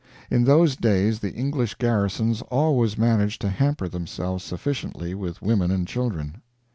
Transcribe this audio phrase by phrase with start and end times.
[0.31, 5.87] In those days the English garrisons always managed to hamper themselves sufficiently with women and
[5.87, 6.41] children.